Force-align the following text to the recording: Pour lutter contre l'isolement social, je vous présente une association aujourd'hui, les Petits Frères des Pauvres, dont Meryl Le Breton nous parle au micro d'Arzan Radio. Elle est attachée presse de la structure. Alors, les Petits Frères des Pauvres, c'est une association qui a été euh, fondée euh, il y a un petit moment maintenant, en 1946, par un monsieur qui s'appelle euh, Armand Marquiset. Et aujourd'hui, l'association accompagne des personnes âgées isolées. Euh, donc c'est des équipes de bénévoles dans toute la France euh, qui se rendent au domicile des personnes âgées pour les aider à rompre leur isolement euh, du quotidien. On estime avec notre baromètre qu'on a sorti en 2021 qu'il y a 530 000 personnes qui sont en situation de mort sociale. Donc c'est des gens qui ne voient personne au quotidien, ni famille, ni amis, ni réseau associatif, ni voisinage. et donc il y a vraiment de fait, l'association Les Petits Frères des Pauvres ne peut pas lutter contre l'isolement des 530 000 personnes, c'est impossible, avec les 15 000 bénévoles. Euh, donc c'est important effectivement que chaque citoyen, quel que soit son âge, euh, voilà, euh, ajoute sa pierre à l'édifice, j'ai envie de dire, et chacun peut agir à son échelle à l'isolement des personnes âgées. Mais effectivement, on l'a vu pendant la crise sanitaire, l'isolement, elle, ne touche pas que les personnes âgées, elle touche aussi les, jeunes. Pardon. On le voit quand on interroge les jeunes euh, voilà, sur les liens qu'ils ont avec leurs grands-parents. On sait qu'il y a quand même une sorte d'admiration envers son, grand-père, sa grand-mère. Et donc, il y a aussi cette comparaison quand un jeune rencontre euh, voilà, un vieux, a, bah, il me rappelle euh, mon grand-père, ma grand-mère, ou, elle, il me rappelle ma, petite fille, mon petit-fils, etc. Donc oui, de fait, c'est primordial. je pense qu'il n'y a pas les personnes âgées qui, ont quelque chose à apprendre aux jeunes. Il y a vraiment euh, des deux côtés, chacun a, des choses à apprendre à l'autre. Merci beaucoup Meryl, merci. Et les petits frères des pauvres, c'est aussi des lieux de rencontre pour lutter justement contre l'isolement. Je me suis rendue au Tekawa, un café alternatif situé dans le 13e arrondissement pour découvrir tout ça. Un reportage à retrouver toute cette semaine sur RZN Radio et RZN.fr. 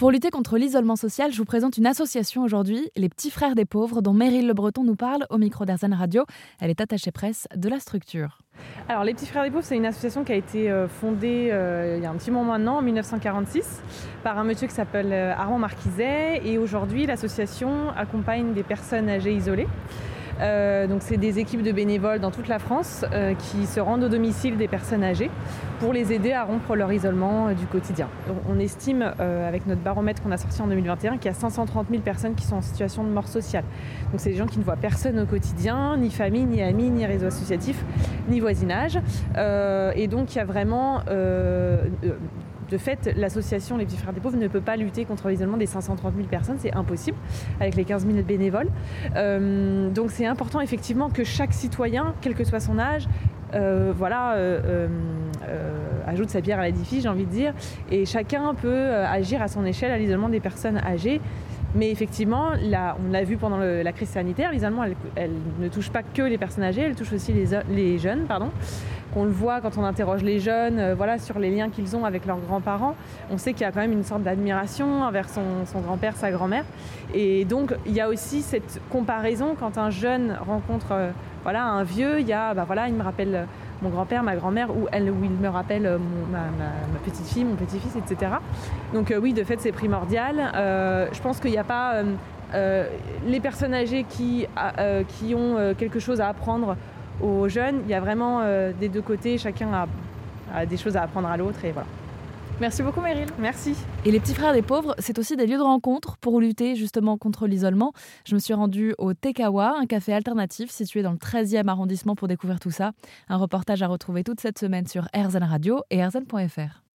Pour 0.00 0.10
lutter 0.10 0.30
contre 0.30 0.56
l'isolement 0.56 0.96
social, 0.96 1.30
je 1.30 1.36
vous 1.36 1.44
présente 1.44 1.76
une 1.76 1.86
association 1.86 2.42
aujourd'hui, 2.42 2.88
les 2.96 3.10
Petits 3.10 3.30
Frères 3.30 3.54
des 3.54 3.66
Pauvres, 3.66 4.00
dont 4.00 4.14
Meryl 4.14 4.46
Le 4.46 4.54
Breton 4.54 4.82
nous 4.82 4.96
parle 4.96 5.26
au 5.28 5.36
micro 5.36 5.66
d'Arzan 5.66 5.94
Radio. 5.94 6.24
Elle 6.58 6.70
est 6.70 6.80
attachée 6.80 7.12
presse 7.12 7.46
de 7.54 7.68
la 7.68 7.78
structure. 7.80 8.38
Alors, 8.88 9.04
les 9.04 9.12
Petits 9.12 9.26
Frères 9.26 9.44
des 9.44 9.50
Pauvres, 9.50 9.62
c'est 9.62 9.76
une 9.76 9.84
association 9.84 10.24
qui 10.24 10.32
a 10.32 10.36
été 10.36 10.70
euh, 10.70 10.88
fondée 10.88 11.50
euh, 11.52 11.96
il 11.98 12.02
y 12.02 12.06
a 12.06 12.10
un 12.10 12.14
petit 12.14 12.30
moment 12.30 12.52
maintenant, 12.52 12.78
en 12.78 12.82
1946, 12.82 13.82
par 14.24 14.38
un 14.38 14.44
monsieur 14.44 14.68
qui 14.68 14.74
s'appelle 14.74 15.12
euh, 15.12 15.34
Armand 15.34 15.58
Marquiset. 15.58 16.40
Et 16.46 16.56
aujourd'hui, 16.56 17.04
l'association 17.04 17.90
accompagne 17.94 18.54
des 18.54 18.62
personnes 18.62 19.10
âgées 19.10 19.34
isolées. 19.34 19.68
Euh, 20.40 20.86
donc 20.86 21.02
c'est 21.02 21.16
des 21.16 21.38
équipes 21.38 21.62
de 21.62 21.72
bénévoles 21.72 22.20
dans 22.20 22.30
toute 22.30 22.48
la 22.48 22.58
France 22.58 23.04
euh, 23.12 23.34
qui 23.34 23.66
se 23.66 23.80
rendent 23.80 24.04
au 24.04 24.08
domicile 24.08 24.56
des 24.56 24.68
personnes 24.68 25.04
âgées 25.04 25.30
pour 25.78 25.92
les 25.92 26.12
aider 26.12 26.32
à 26.32 26.44
rompre 26.44 26.76
leur 26.76 26.92
isolement 26.92 27.48
euh, 27.48 27.54
du 27.54 27.66
quotidien. 27.66 28.08
On 28.48 28.58
estime 28.58 29.02
avec 29.20 29.66
notre 29.66 29.80
baromètre 29.80 30.22
qu'on 30.22 30.30
a 30.30 30.36
sorti 30.36 30.60
en 30.62 30.66
2021 30.66 31.16
qu'il 31.16 31.26
y 31.26 31.28
a 31.28 31.34
530 31.34 31.86
000 31.90 32.02
personnes 32.02 32.34
qui 32.34 32.44
sont 32.44 32.56
en 32.56 32.62
situation 32.62 33.04
de 33.04 33.08
mort 33.08 33.28
sociale. 33.28 33.64
Donc 34.10 34.20
c'est 34.20 34.30
des 34.30 34.36
gens 34.36 34.46
qui 34.46 34.58
ne 34.58 34.64
voient 34.64 34.76
personne 34.76 35.18
au 35.18 35.26
quotidien, 35.26 35.96
ni 35.96 36.10
famille, 36.10 36.44
ni 36.44 36.62
amis, 36.62 36.90
ni 36.90 37.04
réseau 37.06 37.26
associatif, 37.26 37.84
ni 38.28 38.40
voisinage. 38.40 38.98
et 39.36 40.06
donc 40.08 40.34
il 40.34 40.38
y 40.38 40.40
a 40.40 40.44
vraiment 40.44 41.02
de 42.70 42.78
fait, 42.78 43.12
l'association 43.16 43.76
Les 43.76 43.84
Petits 43.84 43.96
Frères 43.96 44.12
des 44.12 44.20
Pauvres 44.20 44.36
ne 44.36 44.48
peut 44.48 44.60
pas 44.60 44.76
lutter 44.76 45.04
contre 45.04 45.28
l'isolement 45.28 45.56
des 45.56 45.66
530 45.66 46.14
000 46.14 46.28
personnes, 46.28 46.56
c'est 46.58 46.72
impossible, 46.72 47.16
avec 47.58 47.74
les 47.74 47.84
15 47.84 48.06
000 48.06 48.22
bénévoles. 48.22 48.68
Euh, 49.16 49.90
donc 49.90 50.10
c'est 50.10 50.26
important 50.26 50.60
effectivement 50.60 51.10
que 51.10 51.24
chaque 51.24 51.52
citoyen, 51.52 52.14
quel 52.20 52.34
que 52.34 52.44
soit 52.44 52.60
son 52.60 52.78
âge, 52.78 53.08
euh, 53.54 53.92
voilà, 53.94 54.34
euh, 54.34 54.86
ajoute 56.06 56.30
sa 56.30 56.40
pierre 56.40 56.60
à 56.60 56.66
l'édifice, 56.66 57.02
j'ai 57.02 57.08
envie 57.08 57.26
de 57.26 57.30
dire, 57.30 57.52
et 57.90 58.06
chacun 58.06 58.54
peut 58.54 58.94
agir 58.94 59.42
à 59.42 59.48
son 59.48 59.64
échelle 59.64 59.90
à 59.90 59.98
l'isolement 59.98 60.28
des 60.28 60.40
personnes 60.40 60.78
âgées. 60.78 61.20
Mais 61.74 61.90
effectivement, 61.90 62.50
on 62.52 63.12
l'a 63.12 63.24
vu 63.24 63.36
pendant 63.36 63.58
la 63.58 63.92
crise 63.92 64.08
sanitaire, 64.08 64.50
l'isolement, 64.50 64.84
elle, 65.14 65.30
ne 65.60 65.68
touche 65.68 65.90
pas 65.90 66.02
que 66.02 66.22
les 66.22 66.38
personnes 66.38 66.64
âgées, 66.64 66.82
elle 66.82 66.96
touche 66.96 67.12
aussi 67.12 67.32
les, 67.32 67.98
jeunes. 67.98 68.24
Pardon. 68.26 68.50
On 69.16 69.24
le 69.24 69.30
voit 69.30 69.60
quand 69.60 69.76
on 69.76 69.84
interroge 69.84 70.22
les 70.22 70.38
jeunes 70.38 70.78
euh, 70.78 70.94
voilà, 70.94 71.18
sur 71.18 71.40
les 71.40 71.50
liens 71.50 71.68
qu'ils 71.68 71.96
ont 71.96 72.04
avec 72.04 72.26
leurs 72.26 72.38
grands-parents. 72.38 72.94
On 73.32 73.38
sait 73.38 73.54
qu'il 73.54 73.62
y 73.62 73.64
a 73.64 73.72
quand 73.72 73.80
même 73.80 73.90
une 73.90 74.04
sorte 74.04 74.22
d'admiration 74.22 75.02
envers 75.02 75.28
son, 75.28 75.42
grand-père, 75.80 76.16
sa 76.16 76.30
grand-mère. 76.30 76.64
Et 77.12 77.44
donc, 77.44 77.74
il 77.86 77.92
y 77.92 78.00
a 78.00 78.08
aussi 78.08 78.40
cette 78.40 78.80
comparaison 78.88 79.56
quand 79.58 79.78
un 79.78 79.90
jeune 79.90 80.38
rencontre 80.40 80.92
euh, 80.92 81.10
voilà, 81.42 81.64
un 81.64 81.82
vieux, 81.82 82.18
a, 82.32 82.54
bah, 82.54 82.66
il 82.86 82.94
me 82.94 83.02
rappelle 83.02 83.34
euh, 83.34 83.44
mon 83.82 83.90
grand-père, 83.90 84.22
ma 84.22 84.36
grand-mère, 84.36 84.70
ou, 84.70 84.86
elle, 84.92 85.06
il 85.06 85.30
me 85.30 85.48
rappelle 85.48 85.98
ma, 86.30 86.98
petite 87.04 87.26
fille, 87.26 87.44
mon 87.44 87.56
petit-fils, 87.56 87.96
etc. 87.96 88.32
Donc 88.92 89.14
oui, 89.20 89.32
de 89.32 89.44
fait, 89.44 89.60
c'est 89.60 89.72
primordial. 89.72 90.36
je 91.12 91.20
pense 91.20 91.40
qu'il 91.40 91.50
n'y 91.50 91.58
a 91.58 91.64
pas 91.64 92.02
les 92.52 93.40
personnes 93.40 93.74
âgées 93.74 94.04
qui, 94.04 94.46
ont 95.34 95.74
quelque 95.78 95.98
chose 95.98 96.20
à 96.20 96.28
apprendre 96.28 96.76
aux 97.22 97.48
jeunes. 97.48 97.80
Il 97.84 97.90
y 97.90 97.94
a 97.94 98.00
vraiment 98.00 98.40
euh, 98.42 98.72
des 98.78 98.88
deux 98.88 99.02
côtés, 99.02 99.38
chacun 99.38 99.86
a, 100.54 100.66
des 100.66 100.76
choses 100.76 100.96
à 100.96 101.02
apprendre 101.02 101.28
à 101.28 101.36
l'autre. 101.36 101.58
Merci 102.60 102.82
beaucoup 102.82 103.00
Meryl, 103.00 103.26
merci. 103.38 103.74
Et 104.04 104.10
les 104.10 104.20
petits 104.20 104.34
frères 104.34 104.52
des 104.52 104.60
pauvres, 104.60 104.94
c'est 104.98 105.18
aussi 105.18 105.34
des 105.34 105.46
lieux 105.46 105.56
de 105.56 105.62
rencontre 105.62 106.18
pour 106.18 106.40
lutter 106.40 106.76
justement 106.76 107.16
contre 107.16 107.46
l'isolement. 107.46 107.94
Je 108.26 108.34
me 108.34 108.38
suis 108.38 108.52
rendue 108.52 108.94
au 108.98 109.14
Tekawa, 109.14 109.76
un 109.78 109.86
café 109.86 110.12
alternatif 110.12 110.70
situé 110.70 111.00
dans 111.00 111.12
le 111.12 111.16
13e 111.16 111.68
arrondissement 111.68 112.14
pour 112.14 112.28
découvrir 112.28 112.60
tout 112.60 112.70
ça. 112.70 112.92
Un 113.30 113.38
reportage 113.38 113.80
à 113.80 113.86
retrouver 113.86 114.24
toute 114.24 114.40
cette 114.40 114.58
semaine 114.58 114.86
sur 114.86 115.08
RZN 115.16 115.44
Radio 115.44 115.82
et 115.88 116.04
RZN.fr. 116.04 116.89